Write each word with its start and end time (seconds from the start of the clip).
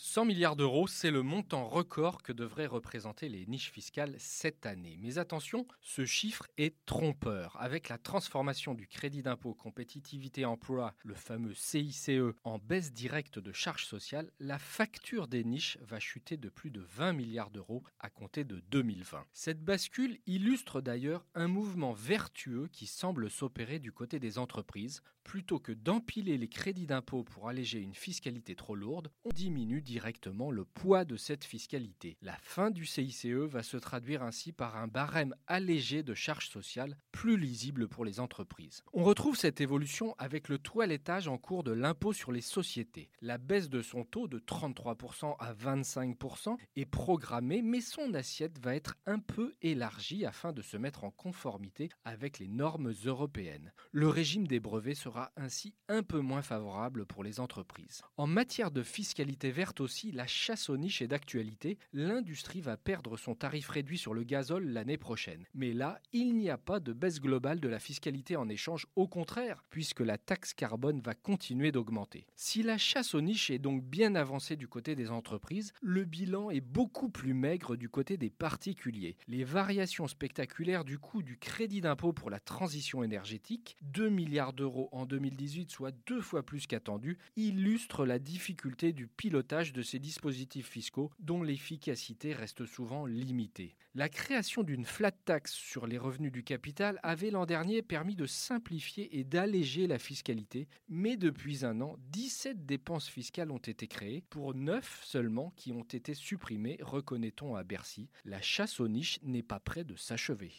100 0.00 0.26
milliards 0.26 0.54
d'euros, 0.54 0.86
c'est 0.86 1.10
le 1.10 1.24
montant 1.24 1.68
record 1.68 2.22
que 2.22 2.32
devraient 2.32 2.66
représenter 2.66 3.28
les 3.28 3.46
niches 3.46 3.72
fiscales 3.72 4.14
cette 4.18 4.64
année. 4.64 4.96
Mais 5.00 5.18
attention, 5.18 5.66
ce 5.80 6.04
chiffre 6.04 6.46
est 6.56 6.76
trompeur. 6.86 7.56
Avec 7.58 7.88
la 7.88 7.98
transformation 7.98 8.74
du 8.74 8.86
crédit 8.86 9.24
d'impôt 9.24 9.54
compétitivité 9.54 10.44
emploi, 10.44 10.94
le 11.02 11.14
fameux 11.14 11.52
CICE, 11.52 12.10
en 12.44 12.58
baisse 12.60 12.92
directe 12.92 13.40
de 13.40 13.50
charges 13.50 13.86
sociales, 13.86 14.30
la 14.38 14.60
facture 14.60 15.26
des 15.26 15.42
niches 15.42 15.78
va 15.80 15.98
chuter 15.98 16.36
de 16.36 16.48
plus 16.48 16.70
de 16.70 16.80
20 16.80 17.14
milliards 17.14 17.50
d'euros 17.50 17.82
à 17.98 18.08
compter 18.08 18.44
de 18.44 18.60
2020. 18.70 19.24
Cette 19.32 19.64
bascule 19.64 20.20
illustre 20.26 20.80
d'ailleurs 20.80 21.26
un 21.34 21.48
mouvement 21.48 21.92
vertueux 21.92 22.68
qui 22.70 22.86
semble 22.86 23.28
s'opérer 23.28 23.80
du 23.80 23.90
côté 23.90 24.20
des 24.20 24.38
entreprises. 24.38 25.02
Plutôt 25.24 25.58
que 25.58 25.72
d'empiler 25.72 26.38
les 26.38 26.48
crédits 26.48 26.86
d'impôt 26.86 27.22
pour 27.22 27.50
alléger 27.50 27.80
une 27.80 27.94
fiscalité 27.94 28.54
trop 28.54 28.74
lourde, 28.74 29.10
on 29.24 29.30
diminue 29.30 29.82
directement 29.88 30.50
le 30.50 30.66
poids 30.66 31.06
de 31.06 31.16
cette 31.16 31.44
fiscalité. 31.44 32.18
La 32.20 32.36
fin 32.42 32.70
du 32.70 32.84
CICE 32.84 33.24
va 33.24 33.62
se 33.62 33.78
traduire 33.78 34.22
ainsi 34.22 34.52
par 34.52 34.76
un 34.76 34.86
barème 34.86 35.34
allégé 35.46 36.02
de 36.02 36.12
charges 36.12 36.50
sociales 36.50 36.98
plus 37.10 37.38
lisible 37.38 37.88
pour 37.88 38.04
les 38.04 38.20
entreprises. 38.20 38.84
On 38.92 39.02
retrouve 39.02 39.34
cette 39.34 39.62
évolution 39.62 40.14
avec 40.18 40.50
le 40.50 40.58
toilettage 40.58 41.26
en 41.26 41.38
cours 41.38 41.64
de 41.64 41.72
l'impôt 41.72 42.12
sur 42.12 42.32
les 42.32 42.42
sociétés. 42.42 43.08
La 43.22 43.38
baisse 43.38 43.70
de 43.70 43.80
son 43.80 44.04
taux 44.04 44.28
de 44.28 44.38
33% 44.38 45.36
à 45.38 45.54
25% 45.54 46.58
est 46.76 46.84
programmée, 46.84 47.62
mais 47.62 47.80
son 47.80 48.12
assiette 48.12 48.58
va 48.62 48.74
être 48.74 48.94
un 49.06 49.18
peu 49.18 49.54
élargie 49.62 50.26
afin 50.26 50.52
de 50.52 50.60
se 50.60 50.76
mettre 50.76 51.04
en 51.04 51.10
conformité 51.10 51.88
avec 52.04 52.38
les 52.38 52.48
normes 52.48 52.92
européennes. 53.06 53.72
Le 53.92 54.08
régime 54.08 54.46
des 54.46 54.60
brevets 54.60 54.94
sera 54.94 55.32
ainsi 55.38 55.74
un 55.88 56.02
peu 56.02 56.20
moins 56.20 56.42
favorable 56.42 57.06
pour 57.06 57.24
les 57.24 57.40
entreprises. 57.40 58.02
En 58.18 58.26
matière 58.26 58.70
de 58.70 58.82
fiscalité 58.82 59.50
verte 59.50 59.67
aussi, 59.80 60.12
la 60.12 60.26
chasse 60.26 60.68
aux 60.68 60.76
niches 60.76 61.02
est 61.02 61.08
d'actualité. 61.08 61.78
L'industrie 61.92 62.60
va 62.60 62.76
perdre 62.76 63.16
son 63.16 63.34
tarif 63.34 63.68
réduit 63.68 63.98
sur 63.98 64.14
le 64.14 64.24
gazole 64.24 64.68
l'année 64.68 64.98
prochaine. 64.98 65.44
Mais 65.54 65.72
là, 65.72 66.00
il 66.12 66.36
n'y 66.36 66.50
a 66.50 66.58
pas 66.58 66.80
de 66.80 66.92
baisse 66.92 67.20
globale 67.20 67.60
de 67.60 67.68
la 67.68 67.78
fiscalité 67.78 68.36
en 68.36 68.48
échange, 68.48 68.86
au 68.96 69.08
contraire, 69.08 69.64
puisque 69.70 70.00
la 70.00 70.18
taxe 70.18 70.54
carbone 70.54 71.00
va 71.00 71.14
continuer 71.14 71.72
d'augmenter. 71.72 72.26
Si 72.36 72.62
la 72.62 72.78
chasse 72.78 73.14
aux 73.14 73.20
niches 73.20 73.50
est 73.50 73.58
donc 73.58 73.84
bien 73.84 74.14
avancée 74.14 74.56
du 74.56 74.68
côté 74.68 74.94
des 74.94 75.10
entreprises, 75.10 75.72
le 75.82 76.04
bilan 76.04 76.50
est 76.50 76.60
beaucoup 76.60 77.08
plus 77.08 77.34
maigre 77.34 77.76
du 77.76 77.88
côté 77.88 78.16
des 78.16 78.30
particuliers. 78.30 79.16
Les 79.26 79.44
variations 79.44 80.08
spectaculaires 80.08 80.84
du 80.84 80.98
coût 80.98 81.22
du 81.22 81.38
crédit 81.38 81.80
d'impôt 81.80 82.12
pour 82.12 82.30
la 82.30 82.40
transition 82.40 83.02
énergétique, 83.02 83.76
2 83.82 84.08
milliards 84.08 84.52
d'euros 84.52 84.88
en 84.92 85.06
2018, 85.06 85.70
soit 85.70 85.92
deux 86.06 86.20
fois 86.20 86.42
plus 86.42 86.66
qu'attendu, 86.66 87.18
illustrent 87.36 88.06
la 88.06 88.18
difficulté 88.18 88.92
du 88.92 89.06
pilotage 89.06 89.57
de 89.72 89.82
ces 89.82 89.98
dispositifs 89.98 90.68
fiscaux 90.68 91.10
dont 91.18 91.42
l'efficacité 91.42 92.32
reste 92.32 92.64
souvent 92.64 93.06
limitée. 93.06 93.76
La 93.94 94.08
création 94.08 94.62
d'une 94.62 94.84
flat 94.84 95.10
tax 95.10 95.52
sur 95.52 95.86
les 95.86 95.98
revenus 95.98 96.30
du 96.30 96.44
capital 96.44 97.00
avait 97.02 97.30
l'an 97.30 97.46
dernier 97.46 97.82
permis 97.82 98.14
de 98.14 98.26
simplifier 98.26 99.18
et 99.18 99.24
d'alléger 99.24 99.86
la 99.86 99.98
fiscalité, 99.98 100.68
mais 100.88 101.16
depuis 101.16 101.64
un 101.64 101.80
an, 101.80 101.96
17 102.12 102.64
dépenses 102.64 103.08
fiscales 103.08 103.50
ont 103.50 103.58
été 103.58 103.88
créées 103.88 104.22
pour 104.30 104.54
9 104.54 105.00
seulement 105.04 105.52
qui 105.56 105.72
ont 105.72 105.82
été 105.82 106.14
supprimées, 106.14 106.78
reconnaît-on 106.80 107.56
à 107.56 107.64
Bercy. 107.64 108.08
La 108.24 108.40
chasse 108.40 108.78
aux 108.78 108.88
niches 108.88 109.18
n'est 109.22 109.42
pas 109.42 109.60
près 109.60 109.84
de 109.84 109.96
s'achever. 109.96 110.52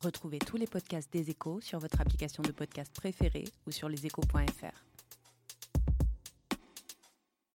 Retrouvez 0.00 0.38
tous 0.38 0.56
les 0.56 0.66
podcasts 0.66 1.12
des 1.12 1.30
échos 1.30 1.60
sur 1.60 1.78
votre 1.78 2.00
application 2.00 2.42
de 2.42 2.52
podcast 2.52 2.92
préférée 2.94 3.44
ou 3.66 3.70
sur 3.70 3.88
leséchos.fr. 3.88 4.93